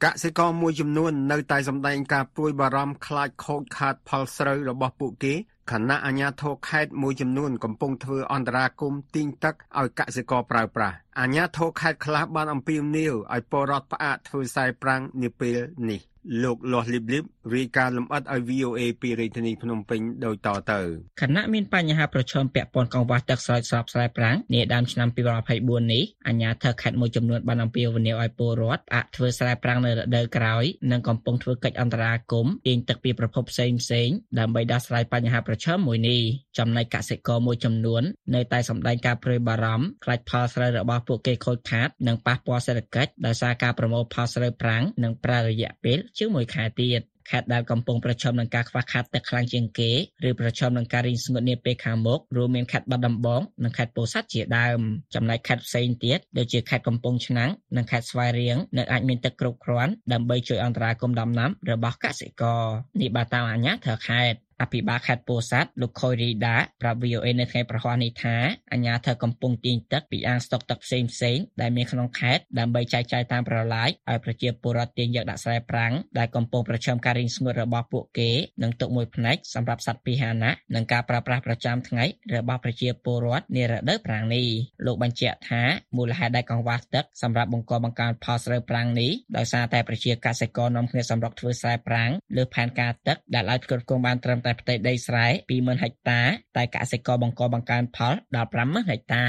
[0.04, 5.34] កសិករមួយចំនួននៅតែសម្ដែងការព្រួយបារម្ភខ្លាចខូចខាតផលស្រូវរបស់ពួកគេ
[5.72, 15.58] ខណៈអាជ្ញាធរខេត្តមួយចំនួនកំពុងធ្វើអន្តរាគមន៍ទីងទឹកឲ្យកសិករប្រើប្រាស់ អាជ្ញាធរខេត្តខ្លះបានអំពាវនាវឲ្យពលរដ្ឋផ្អាកធ្វើខ្សែប្រាំងនាពេល
[15.90, 16.02] នេះ
[16.44, 17.24] លោកលាស់លីបលីប
[17.56, 20.80] រាយការណ៍លម្អិតឲ្យ VOA ពីរាជធានីភ្នំពេញដូចតទៅ
[21.22, 36.22] ខណៈមានបញ្ហាប្រឈមពាក់ព័ន្ធកង្វះទឹកស្រោចស្រពស្រែប្រាំងនាដើមឆ្នាំ2024នេះអាជ្ញាធរខេត្តមួយចំនួនបានអំពាវនាវឲ្យពលរដ្ឋផ្អាកធ្វើស្រែប្រាំងនៅរដូវក្រោយនិងកំពុងធ្វើកិច្ចអន្តរាគមន៍ទាញទឹកពីប្រភពផ្សេងផ្សេងដើម្បីដោះស្រាយបញ្ហាប្រឈមមួយនេះ
[36.58, 38.04] ចំណែកកសិករមួយចំនួន
[38.36, 49.92] នៅតែសម្ដែងការព្រួយបារម្ភខ្លាចផលស្រូវរបស់ពួកគេខូចខាតនិងប៉ះពាល់សេដ្ឋកិច្ចដោយសារការប្រមូលផលស្រូវប្រាំងនិងប្រើរយៈពេលជាង1ខែទៀតខេត្តដែលកំពុងប្រឈមនឹងការខ្វះខាតទឹកខ្លាំងជាងគេ
[50.28, 54.80] ឬប្រឈមនឹងការរីងស្ងួតនាពេលខាងមុខរួមមានខេត្តបាត់ដំបងនិងខេត្តពោធិ៍សាត់ជាដើម
[55.16, 62.64] ចំណែកខេត្តផ្សេងទៀតដូចជាខេត្តកំពង់ឆ្នាំងនិងខេត្តស្វាយរៀងនៅអាចមានទឹកគ្រប់គ្រាន់ដើម្បីជួយអន្តរាគមន៍ដំណាំរបស់កសិករ
[63.02, 68.36] នេះបើតាមអាជ្ញាធរខេត្ត អភិបាលខេត្តពោធិ៍សាត់លោកខុយរីដាប្រាប់ VOA នៅថ្ងៃប្រហ័សនេះថា
[68.72, 78.32] អាជ្ញាធរកំពុងទាញទឹកពីអាងស្តុកទឹកផ្សេងផ្សេងដែលមានក្នុងខេត្តដើម្បីចែកចាយតាមប្រឡាយឲ្យប្រជាពលរដ្ឋទាញយកដាក់ស្រែប្រាំងដែលកំពុងប្រឈមការរីងស្ងួតរបស់ពួកគេ
[78.64, 84.46] និងទុកមួយផ្នែកសម្រាប់សត្វពាហនៈនិងការប្រើប្រាស់ប្រចាំថ្ងៃរបស់ប្រជាពលរដ្ឋនារដូវប្រាំងនេះ
[84.86, 85.62] លោកបញ្ជាក់ថា
[85.98, 96.22] មូលហេតុដែលកង្វះទឹកសម្រាប់បង្កបង្កើនផលស្រូវប្រាំងនេះដោយសារតែប្រជាកសិករនាំគ្នាសម្រុកធ្វើស្រែប្រាំងលើផែនការទឹកដែលអាចគ្រប់គ្រងបានត្រឹមតែផ្ទៃដីស្រែ20000ហិកតា
[96.58, 99.26] តែកសិករបង្កបង្កើនផលដល់50000ហិកតា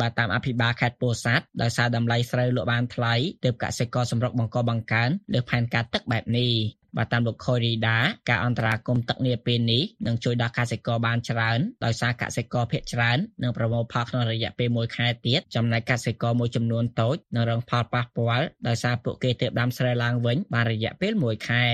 [0.00, 6.52] បាទតាមអភិបាលខេត្តពោធិ៍សាត់ដោយសារតម្លៃស្រូវលក់បានថ្លៃទើបកសិករសម្រុកបង្កបង្កើនលើផែនការទឹកបែបនេះ
[6.96, 7.98] បាទតាមលោកខូរីដា
[8.30, 21.64] ការអន្តរាគមទឹកនាពេលនេះនឹងជួយដល់កសិករបានច្រើនដោយសារកសិករភាគច្រើននឹងប្រមូលផលក្នុងរយៈពេល1ខែទៀតចំណែកកសិករមួយចំនួនតូចនឹងរងផលប៉ះពាល់ដោយសារពួកគេទើបដាំស្រូវឡើងវិញបានរយៈពេល1ខែ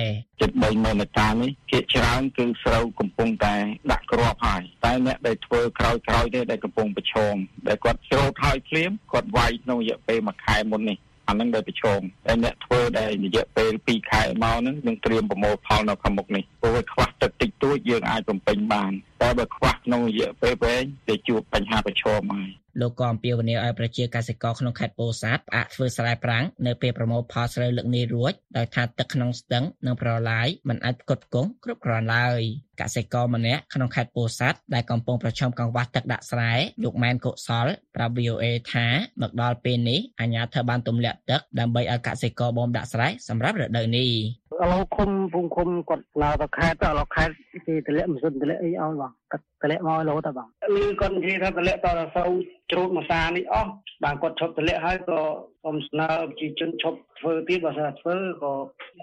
[0.41, 3.55] ជិត3ម៉ឺនហិកតានេះភាគច្រើនគឺស្រូវកំពុងតែ
[3.91, 7.35] ដាក់គ្រាប់ហើយតែអ្នកដែលធ្វើក្រោយក្រោយទេដែលកំពុងប្រឈម
[7.69, 32.41] ដែលគាត់ច្រូតហើយភ្លាមគាត់វាយក្នុងរយៈពេល1ខែមុននេះអានឹងដែលប្រឈមតែអ្នកធ្វើដែលរយៈពេល2ខែមកហ្នឹងនឹងត្រៀមប្រមូលផលនៅខាងមុខនេះព្រោះវាខ្វះទឹកតិចតួចយើងអាចបំពេញបាន តែបើខ្វះក្នុងរយៈពេលវែងវាជួបបញ្ហាប្រឈមហើយលោកក៏អំពាវនាវឲ្យប្រជាកសិករក្នុងខេត្តពោធិ៍សាត់ផ្អាកធ្វើស្រែប្រាំងនៅពេលប្រមូលផលស្រូវលើកនេះរួចដោយថាទឹកក្នុងស្ទឹងនិងប្រឡាយមិនអាចផ្គត់ផ្គង់គ្រប់គ្រាន់ឡើយ
[32.81, 36.53] កសិករម្នាក់ក្នុងខេត្តពោធិ៍សាត់ដែលកំពុងប្រឈមកង្វះទឹកដាក់ស្រែ
[36.83, 38.87] លោកម៉ែនកុសលប្រាប់ VOA ថា
[39.23, 47.35] មកដល់ពេលនេះអាជ្ញាធរបានទម្លាក់ទឹកដើម្បីឲ្យកសិករបូមដាក់ស្រែសម្រាប់រដូវនេះឥឡូវឃុំភូមិឃុំគាត់ឡើងទៅខេត្តទៅឥឡូវខេត្ត
[47.67, 52.31] គេតម្លាក់ម៉ាស៊ីនតម្លាក់អីឲ្យបាទបងទឹកតម្លាក់មកលោតបងឮគាត់និយាយថាតម្លាក់តរសូវ
[52.71, 53.71] ជ្រូតមួយសានេះអស់
[54.05, 55.21] បាទគាត់ឈប់តម្លាក់ហើយក៏
[55.65, 58.53] សូមស្នើប្រជាជនឈប់ធ្វើទៀតបើសិនធ្វើក៏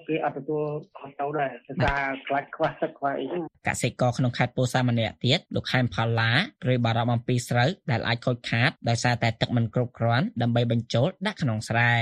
[0.08, 0.66] គេអត់ទទួល
[0.98, 6.32] ខុសត្រូវដែរដោយសារខ្លាចខ្វះទឹកខ្វះអីហ្នឹងកសិករក្នុងខេត្តពោធិ៍សាត់ម្នាក់ទៀតលោកខែមផល្លា
[6.64, 11.94] ព្រួយបារម្ភអំពីស្រូវដែលអាចខូចខាតដោយសារតែទឹកមិនគ្រប់គ្រាន់ដើម្បីបញ្ចូលដាក់ក្នុងស្រែ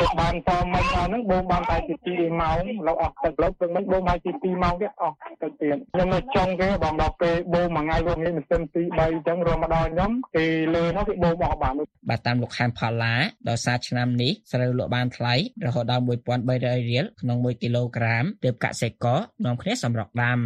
[0.00, 11.74] ទឹកបានតមិនអស់ហ្នឹងបូមបានតែជា2ម៉ោងឡូវអស់ទឹកឡូវព្រឹកមិញបូមហើយជា2ម៉ោងទៀតអស់ទឹកទៀតខ្ញុំនៅចុងគេបងដល់ពេលបូមមួយថ្ងៃរួមនេះម៉ាស៊ីន2 3អញ្ចឹងរួមមកដល់ខ្ញុំគេលើនោះគេបូមអស់បាន
[12.10, 13.14] បាទតាមលោកខែមផល្លា
[13.48, 15.34] ដោយសារឆ្នាំនេះស្រូវលក់បានថ្លៃ
[15.66, 20.40] រហូតដល់1300រៀលក្នុង1គីឡូក្រាមទើបកសិករនាំគ្នាសម្រុកដាំ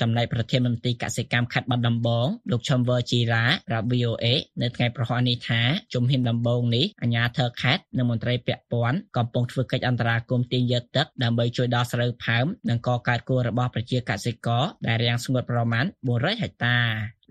[0.00, 4.26] ចំណែកប្រធានមន្ត្រីកសិកម្មខេត្តបាត់ដំបងលោកឈឹមវឺជីរ៉ាប្រាប់ VOA
[4.62, 5.60] នៅថ្ងៃប្រហ័សនេះថា
[5.94, 16.78] ជំហានដំបូងនេះអាជ្ញាធរខេត្តនិងមន្ត្រីពាក់ព័ន្ធកំពុងធ្វើកិច្ចអន្តរាគមន៍ទាញយកទឹកដើម្បីជួយដល់ស្រូវផើមនិងកកើតគួររបស់ប្រជាកសិករដែលរាំងស្ងួតប្រមាណ400ហិកតា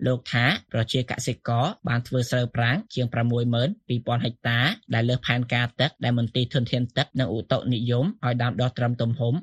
[0.06, 3.06] លោកថាប្រជាកសិករបានធ្វើស្រូវប្រាំងជាង
[3.70, 4.58] 62000ហិកតា
[4.94, 9.34] ដែលលើសផែនការទឹកដែលមន្ទីរធនធានទឹកនិងឧតុនិយមឲ្យដាំដុះត្រឹមទំហំ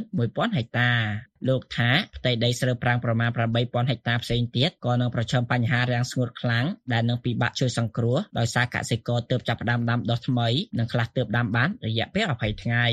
[0.00, 0.92] 21000ហិកតា
[1.48, 12.84] លោកថាផ្ទៃដីស្រូវប្រាំងប្រមាណ8000ហិកតាផ្សេងទៀតក៏នឹងប្រឈមបញ្ហារាំងស្ងួតខ្លាំងដែលនឹងពិបាកជួយសង្គ្រោះដោយសារកសិករទើបចាប់ផ្ដើមដាំដុះថ្មីនិងខ្លះទើបដាំបានរយៈពេល20ថ្ងៃ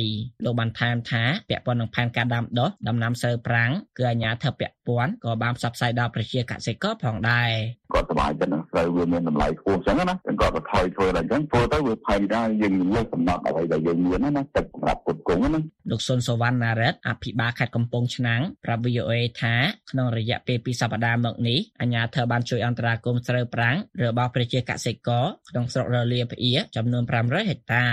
[0.45, 7.51] លោកបានថែមថាពាក់ព័ន្ធនឹងផែនការដាំដុះដំណាំស្រូវប្រាំងគឺអាជ្ញាធរពាក់ព័ន្ធក៏បានផ្សព្វផ្សាយដល់ប្រជាកសិករផងដែរ
[7.93, 19.55] គាត់សប្បាយចិត្តនឹងស្រូវវាមានតម្លៃខ្ពស់អញ្ចឹងណាចឹងគាត់ក៏ថយធ្វើដល់អញ្ចឹងធ្វើទៅវាផៃដែរយើងលើកកំណត់អ្វីដែលយើងមានណាណាទឹកសម្រាប់គ្រប់គ្រងណាលោកសុនសវណ្ណណារិតអភិបាលខេត្តកំពង់ឆ្នាំងប្រាប់ VOA ថា
[19.91, 27.85] ក្នុងរយៈពេល2សប្តាហ៍មកនេះអាជ្ញាធរបានជួយអន្តរាគមន៍ស្រូវប្រាំងរបស់ប្រជាកសិករក្នុងស្រុករលាផ្អៀចំនួន500ហិកតា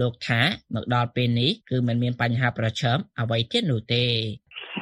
[0.00, 0.40] លោកថា
[0.74, 4.04] មកដល់ពេលនេះគឺមិនមានបញ្ហាប្រឈមអ្វីទៀតនោះទេ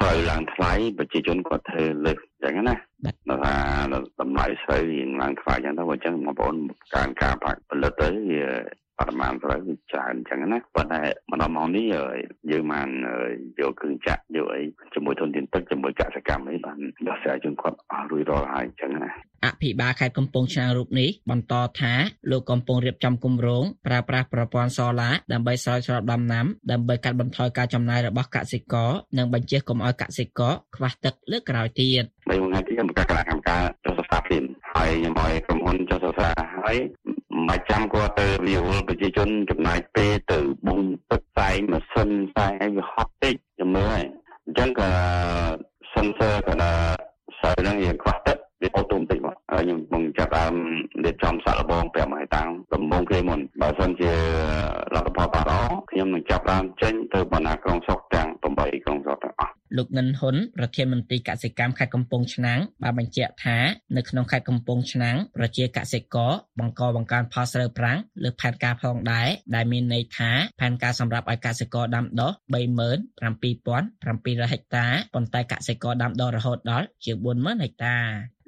[0.01, 2.75] ស្រូវឡើងថ្លៃប្រជាជនគាត់ធ្វើលើកអញ្ចឹងណា
[3.29, 3.55] ដល់ថា
[4.21, 6.55] តម្លៃស្រូវរៀងឡើងថ្លៃអញ្ចឹងទៅបើអញ្ចឹងបងប្អូន
[6.95, 8.43] ការការផាក់ផលិតទៅវា
[9.01, 11.85] បរិមាណស្រូវវាច្រើនអញ្ចឹងណាប៉ុន្តែមកដល់ម៉ោងនេះ
[12.51, 12.89] យើងបាន
[13.59, 14.61] យកគ្រឿងចាក់យកអី
[14.93, 19.11] ជាមួយធនធានទឹកជាមួយកសិកម្មអីបានដោះស្រាយជូនគាត់អស់រួចរាល់ហើយអញ្ចឹងណា
[19.45, 21.93] អភិបាលខេត្តកំពង់ឆ្នាំងរូបនេះបន្តថា
[22.31, 36.77] លោកកំពុងរៀបចំគម្រោងប្រើប្រាស់ប្រព័ន្ធសូឡាដើម្បីស្រោចស្រពដំណាំដើម្បីកាត់បន្ថយការចំណាយរបស់កសិករនិងបញ្ជាកុំឲ្យកសិករខ្វះទឹកលើកក្រោយទៀតបីមួយថ្ងៃទៀតខ្ញុំប្រកាសគណៈកម្មការចុះសិក្សាភ្លាមហើយខ្ញុំឲ្យក្រុមហ៊ុនចុះសិក្សាហើយ
[37.49, 44.03] មិនចាំគាត់ទៅវាវល់ប្រជាជនចំណាយពេលទៅបូមទឹកផ្សែងម៉ាស៊ីនផ្សែងឲ្យវាហត់ពេកខ្ញុំមើលហើយ
[44.45, 44.89] អញ្ចឹងក៏
[45.93, 46.81] sensor ក៏ដល់
[47.39, 50.53] ស្រូវហ្នឹងវាខ្វះទឹកវាអូតូម៉ាទិកមកហើយខ្ញុំកំពុងចាប់ដើម
[51.05, 54.11] រៀបចំសាក់លបង5ឲ្យតាំងដំបងគេមុនបើសិនជា
[54.93, 59.20] លទ្ធផលបានល្អខ្ញុំនឹងចាប់ដើមចេញទៅបណ្ណាក្រុងស្រុកទាំង8ក្រុងស្រុកទាំងអស់
[59.77, 63.57] លោកងិនហ៊ុនប្រធានមន្ត្រីកសិកម្មខេត្តកំពង់ឆ្នាំងបានបញ្ជាក់ថា
[63.97, 77.97] នៅក្នុងខេត្តកំពង់ឆ្នាំងប្រជាកសិករបង្កបង្កើនផលស្រូវប្រាំងលើផែនការផងដែរដែលមានន័យថាផែនការសម្រាប់ឲ្យកសិករដាំដុះ37700ហិកតាប៉ុន្តែកសិករដាំដុះរហូតដល់ជាង40000ហិកតា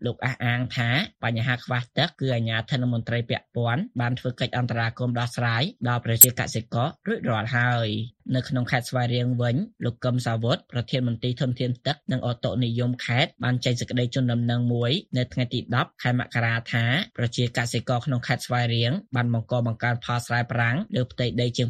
[0.06, 0.90] លោកអះអាងថា
[1.24, 7.90] បញ្ហាខ្វះទឹកគឺអាជ្ញាធរមន្ត្រីពាក់ព័ន្ធបានធ្វើកិច្ចអន្តរាគមន៍ដោះស្រាយដល់ប្រជាកសិកររួចរាល់ហើយ
[8.36, 16.86] នៅក្នុងខេត្តស្វាយរៀងវិញលោកកឹមសាវុតប្រធានមន្ត្រីធនធានទឹកនិងអូតូនិយមខេត្តបានចេញសេចក្តីជូនដំណឹងមួយនៅថ្ងៃទី10ខែមករាថា
[17.18, 21.70] ប្រជាកសិករក្នុងខេត្តស្វាយរៀងបានបង្កបង្កើនផលស្រែប្រាំងលើផ្ទៃដីជាង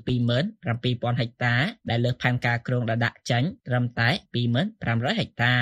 [0.60, 1.56] 27000ហិកតា
[1.90, 4.10] ដែលលើសផែនការគ្រោងដែលដាក់ចេញត្រឹមតែ
[4.64, 5.56] 2500ហិកតា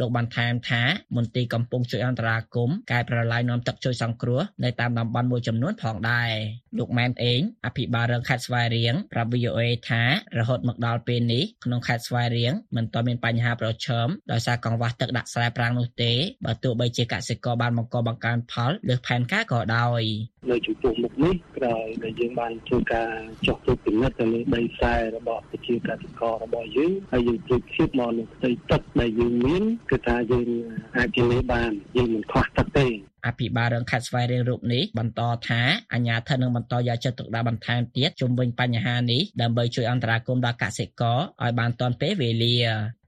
[0.00, 0.82] លោកបានថែមថា
[1.16, 6.30] មន្ទីរកំពុងជួយអន្តរាគមន៍កែប្រឡាយនាំទឹកជួយសង្គ្រោះនៅតាមតំបន់មួយចំនួនផងដែរ
[6.78, 10.02] លោកម៉ែនអេងអភិបាលរងខេត្តស្វាយរៀងប្រាប់ VOA ថា
[10.38, 16.12] រហូតមកដល់ពេលនេះក្នុងខេត្តស្វាយរៀងមិនទាន់មានបញ្ហាប្រឈមដោយសារកង្វះទឹកដាក់ស្រែប្រាំងនោះទេ
[16.46, 20.02] បើទោះបីជាកសិករបានបង្កបង្កើនផលលើសផែនការក៏ដោយ
[20.50, 23.10] នៅចំពោះមុខនេះក្រោយដែលយើងបានធ្វើការ
[23.46, 30.48] ចុះទៅពិនិត្យទៅលើដីខ្សែរបស់ប្រជាកសិកររបស់យើងហើយយើងប្រៀបធៀបមកនឹងផ្ទៃទឹកដែលយើងមានគឺថាយើង
[30.96, 32.86] អាចធានាបានយើងមិនខ្វះទឹកទេ
[33.26, 35.60] អភិបាលរងខេត្តស្វាយរៀងរូបនេះបន្តថា
[35.92, 42.56] អាជ្ញាធរនឹងបន្តយកចិត្តទុកដាក់បន្ថែមទៀតជុំវិញបញ្ហានេះដើម្បីជួយអន្តរាគមន៍ដល់កសិករឲ្យបានទាន់ពេលវេលា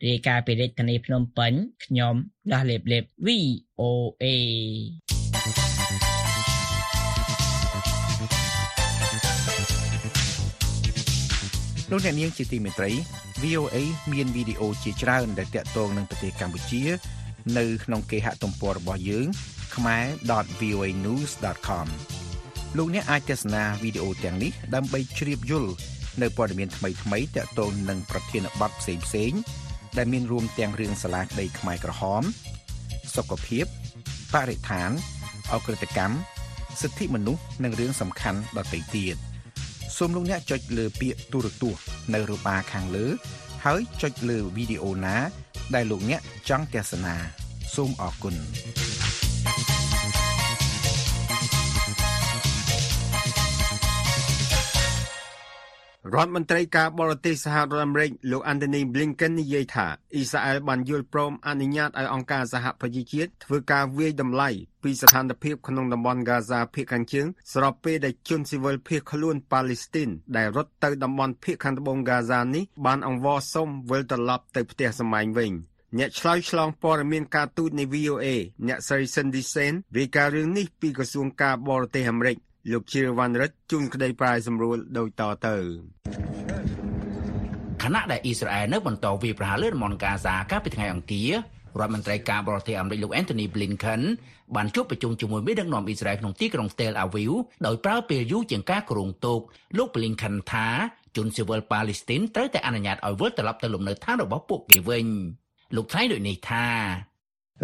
[0.07, 1.53] រាយការណ៍ពីរាជធានីភ្នំពេញ
[1.85, 2.15] ខ្ញុំ
[2.53, 4.25] ដាស់លេបលេប VOA
[11.91, 12.91] លោកអ្នកនាងជាទីមេត្រី
[13.43, 13.77] VOA
[14.13, 16.83] មានវីដេអូជាច្រើនដែលតាក់ទងនឹងប្រទេសកម្ពុជា
[17.59, 19.27] នៅក្នុងគេហទំព័ររបស់យើង
[19.75, 21.87] khmer.voanews.com
[22.77, 25.71] លោកអ្នកអាចទស្សនាវីដេអូទាំងនេះដើម្បីជ្រាបយល់
[26.23, 29.41] នៅព័ត៌មានថ្មីៗតាក់ទងនឹងប្រធានបទផ្សេងៗ
[29.99, 32.23] ដែលមានរួមទាំងរឿងសាលាក្តីខ្មែរក្រហម
[33.15, 33.65] សុខភាព
[34.35, 34.91] បរិស្ថាន
[35.53, 36.15] អក្រិតកម្ម
[36.81, 39.17] សិទ្ធិមនុស្សនិងរឿងសំខាន់ដទៃទៀត
[39.97, 41.83] សូមលោកអ្នកចុចលើពាក្យទូរទស្សន៍
[42.15, 43.07] នៅរបាខាងលើ
[43.65, 45.17] ហើយចុចលើវីដេអូណា
[45.75, 47.15] ដែលលោកអ្នកចង់ទស្សនា
[47.75, 48.35] សូមអរគុណ។។
[56.15, 64.49] រដ្ឋមន្ត្រីការបរទេសសហរដ្ឋអាមេរិកលោក Anthony Blinken និយាយថាអ៊ីស្រាអែលបានយល់ព្រមអនុញ្ញាតឲ្យអង្គការសហប្រជាជាតិធ្វើការវាយតម្លៃ
[64.83, 75.53] ពីស្ថានភាពក្នុងតំបន់ហ្គាហ្សាភាគខាងជើងស្របពេលដែលជនស៊ីវិលភៀសខ្លួនប៉ាឡេស្ទីនដែលរត់ទៅតំបន់ភាគខាងត្បូងហ្គាហ្សានេះបានអង្វរសុំវិលត្រឡប់ទៅផ្ទះសម្បែងវិញ
[75.99, 78.27] អ្នកឆ្លើយឆ្លងព័ត៌មានការទូតនៃ VOA
[78.67, 82.37] អ្នកស្រី Cindy Sen រាយការណ៍រឿងនេះពីក្រសួងការបរទេសអាមេរិក
[82.69, 85.57] លោកជាវ៉ាន់រិតជួនក្តីប្រាយសម្រួលដូចតទៅ
[87.83, 91.31] ខណៈដែលអ៊ីស្រាអែលនៅបន្តវាយប្រហារលើតំបន់កាហ្សាកាលពីថ្ងៃអង្គារ
[91.79, 94.03] រដ្ឋមន្ត្រីការបរទេសអាមេរិកលោក Anthony Blinken
[94.57, 97.33] បានជួបប្រជុំជាមួយមេដឹកនាំអ៊ីស្រាអែលក្នុងទីក្រុង Tel Aviv
[97.67, 99.41] ដោយប្រើពេលយូរជាងការគ្រោងទុក
[99.79, 100.69] លោក Blinken ថា
[101.17, 105.07] ជនស៊ីវិលប៉ាឡេស្ទីនត្រូវតែអនុញ្ញាតឲ្យវិលត្រឡប់ទៅលំនៅឋានរបស់ពួកគេវិញ
[105.77, 106.67] លោកថ្លែងដូចនេះថា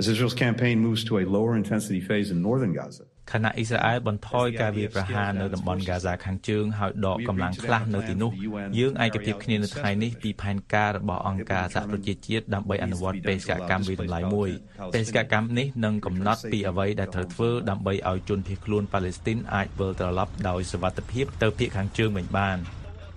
[0.00, 8.30] As Israel's campaign moves to a lower intensity phase in northern Gaza ខណៈអ៊ីស្រាអែលបន្ថយការវាយប្រហារនៅតំបន់ហ្គាហ្សាខាងជើងហើយដកកម្លាំងខ្លះនៅទីនោះ
[8.78, 14.50] យើងឯកភាពគ្នានៅថ្ងៃនេះពីផែនការរបស់អង្គការសហប្រជាជាតិដើម្បីអនុវត្តបេសកកម្មវិតម្លៃមួយ
[14.94, 22.58] បេសកកម្មនេះនឹងកំណត់ពីអ្វីដែលត្រូវធ្វើដើម្បីឲ្យជនភៀសខ្លួនប៉ាឡេស្ទីនអាចវិលត្រឡប់ដោយសុវត្ថិភាពទៅភូមិខាងជើងវិញបាន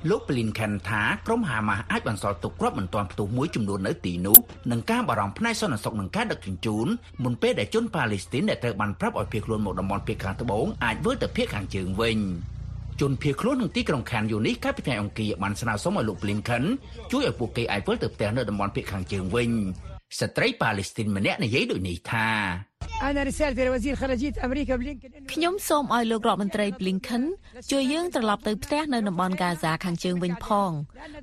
[0.10, 4.38] លោក Blinken ថាក្រុមហាម៉ាស់អាចបន្សល់ទុកគ្រាប់មិនទាន់ផ្ទុះមួយចំនួននៅទីនោះ
[4.72, 6.88] និងការបារម្ភផ្នែកសន្តិសុខនឹងការដឹកជញ្ជូន
[7.24, 12.18] មុនពេលដែលជនប៉ាឡេស្ទីនដែលត្រូវបានប្រាប់ឲ្យភៀសខ្លួនមកតំបន់ភាគខាងត្បូងអាចវិលទៅភាគខាងជើងវិញ
[13.02, 16.64] ជនភៀសខ្លួនក្នុងទីក្រុងខានយូនេះកាលពីថ្ងៃអង្គារបានស្នើសុំឲ្យលោក Blinken
[17.12, 19.50] ជួយឲ្យពួកគេអាចវិលទៅផ្ទះនៅតំបន់ភាគខាងជើងវិញ
[20.20, 22.69] ស្ត្រីប៉ាឡេស្ទីនម្នាក់និយាយដូចនេះថា
[25.34, 27.24] ខ្ញុំសូមឲ្យលោករដ្ឋមន្ត្រី Blinken
[27.72, 30.72] ជួយយើងត្រឡប់ទៅផ្ទះនៅតំបន់ Gaza ខាងជើងវិញផង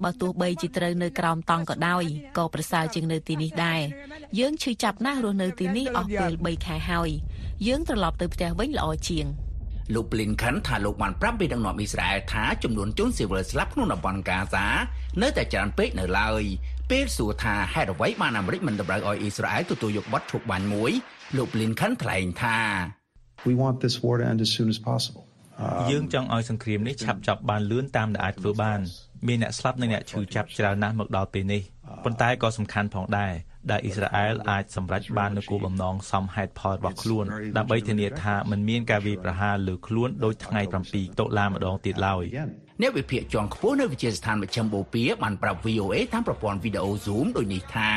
[0.04, 2.04] បើទោះបីជាត្រូវនៅក្រោមតង់ក៏ដោយ
[2.38, 3.80] ក៏ប្រសើរជាងនៅទីនេះដែរ
[4.38, 7.10] យើងឈឺចាប់ណាស់រស់នៅទីនេះអស់ពេល3ខែហើយ
[7.66, 9.26] យើងត្រឡប់ទៅផ្ទះវិញល្អជាង
[9.94, 14.66] លោក Blinken ថាលោកបានប្រាប់ពីដឹកនាំអ៊ីស្រាអែលថាចំនួនជនស៊ីវិលស្លាប់ក្នុងតំបន់ Gaza
[15.22, 16.42] នៅតែច្រើនពេកនៅឡើយ
[16.90, 20.92] ពេលសួរថាហេតុអ្វីបានអាមេរិកមិនតម្រូវឲ្យអ៊ីស្រាអែលទទួលយកបទឈប់បាញ់មួយ
[21.36, 22.58] លោក Blinken ថ្លែងថា
[23.48, 25.24] We want this war to end as soon as possible
[25.90, 28.80] យើងចង់ឲ្យសង្គ្រាមនេះឆាប់ចប់បានលឿនតាមដែលអាចធ្វើបាន
[29.28, 31.62] មានអ្នកស្លាប់និងអ្នកឈឺចាប់ច្រើនណាស់មកដល់ពេលនេះ
[32.04, 33.32] ប៉ុន្តែក៏សំខាន់ផងដែរ
[33.70, 37.24] ដែលអ៊ីស្រាអែលអាចសម្រេចបាននូវគោលបំណងសមហេតុផលរបស់ខ្លួន
[37.56, 42.24] ដើម្បីធានាថាមិនមានការវាយប្រហារលើខ្លួនដោយថ្ងៃ7តុលាម្ដងទៀតឡើយ
[42.82, 47.92] អ្នកវិភាគជាន់ខ្ពស់នៅវិទ្យាស្ថានមជ្ឈិមបូព៌ាបានប្រាប់ VOA តាមប្រព័ន្ធវីដេអូ Zoom ដូចនេះថា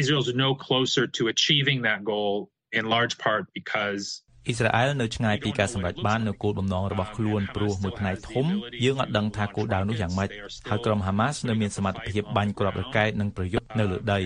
[0.00, 2.34] Israel's no closer to achieving that goal
[2.78, 4.02] in large part because
[4.46, 8.46] អ៊ីស្រាអែលនៅឆ្ងាយពីការសម្រេចបាននូវគោលបំណងរបស់ខ្លួនព្រោះមួយផ្នែកធំ
[8.84, 10.28] យើងអត់ដឹងថាគោលដៅនោះយ៉ាងម៉េច
[10.68, 14.20] ហើយក្រុមហាម៉ាស់នៅមានសមត្ថភាពបាញ់គ្រាប់រ៉ុកែតនិងប្រយុទ្ធនៅលើដី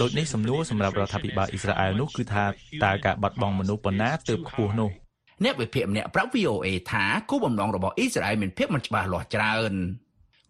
[0.00, 2.44] ដូចនេះសំណួរសម្រាប់រដ្ឋាភិបាលអ៊ីស្រាអែលនោះគឺថា
[2.84, 4.90] តើការបាត់បង់មនុស្សប៉ុណ្ណាទើបខ្ពស់នោះ
[5.44, 9.74] អ្នកវិភាគម្នាក់ប្រាប់ VOA ថាគោលបំណងរបស់អ៊ីស្រាអែលមានភាពមិនច្បាស់លាស់ច្រើន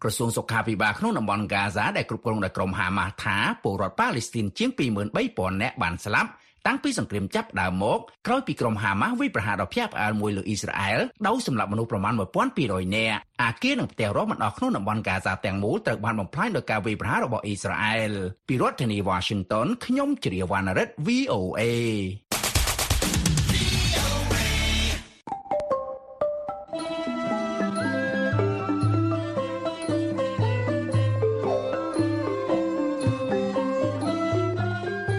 [0.03, 4.69] ក្រសួងសុខាភិបាលក្នុងតំបន់ហ្គាហ្សាដែលគ្រប់គ្រងដោយក្រុមហាម៉ាស់ថាពលរដ្ឋប៉ាឡេស្ទីនជាង
[5.15, 6.29] 23000នាក់បានស្លាប់
[6.67, 12.13] តាំងពីសង្គ្រាមចាប់ដើមមកក្រោយពីក្រុមហាម៉ាស់វាយប្រហារដ៏ភ្ញាក់ផ្អើលមួយលើអ៊ីស្រាអែលដោយសម្លាប់មនុស្សប្រមាណ
[12.55, 18.11] 1200នាក់អាគារនិងផ្ទះរាប់មិនអស់ក្នុងតំបន់ហ្គាហ្សាទាំងមូលត្រូវបានបំផ្លាញដោយការវាយប្រហាររបស់អ៊ីស្រាអែល
[18.47, 21.61] ពីរដ្ឋធានី Washington ខ្ញុំជ្រាវណ្ណរិទ្ធ VOA